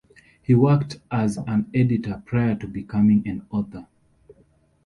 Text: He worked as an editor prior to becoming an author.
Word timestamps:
He 0.41 0.55
worked 0.55 0.99
as 1.11 1.37
an 1.37 1.69
editor 1.75 2.23
prior 2.25 2.55
to 2.55 2.65
becoming 2.67 3.21
an 3.27 3.45
author. 3.51 3.85